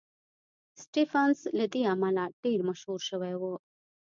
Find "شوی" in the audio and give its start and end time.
3.09-3.33